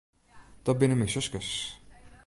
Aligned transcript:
Dat 0.65 0.77
binne 0.79 0.95
myn 0.97 1.11
suskes. 1.13 1.49